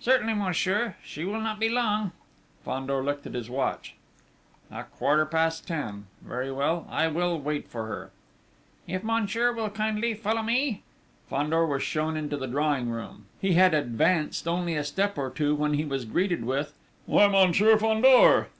"Certainly, 0.00 0.34
monsieur: 0.34 0.96
she 1.02 1.24
will 1.24 1.40
not 1.40 1.58
be 1.58 1.70
long...." 1.70 2.12
Fandor 2.62 3.02
looked 3.02 3.26
at 3.26 3.32
his 3.32 3.48
watch. 3.48 3.94
"A 4.70 4.84
quarter 4.84 5.24
past 5.24 5.66
ten!... 5.66 6.08
Very 6.20 6.52
well, 6.52 6.86
I 6.90 7.08
will 7.08 7.40
wait 7.40 7.66
for 7.68 7.86
her." 7.86 8.10
"If 8.86 9.02
monsieur 9.02 9.50
will 9.50 9.70
kindly 9.70 10.12
follow 10.12 10.42
me?" 10.42 10.82
Fandor 11.30 11.64
was 11.64 11.82
shown 11.82 12.18
into 12.18 12.36
the 12.36 12.46
drawing 12.46 12.90
room. 12.90 13.24
He 13.40 13.54
had 13.54 13.72
advanced 13.72 14.46
only 14.46 14.76
a 14.76 14.84
step 14.84 15.16
or 15.16 15.30
two 15.30 15.54
when 15.54 15.72
he 15.72 15.86
was 15.86 16.04
greeted 16.04 16.44
with: 16.44 16.74
"Why! 17.06 17.26
Monsieur 17.28 17.78
Fandor!" 17.78 18.50